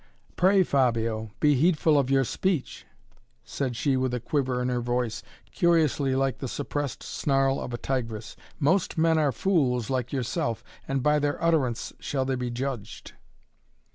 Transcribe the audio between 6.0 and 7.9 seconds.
like the suppressed snarl of a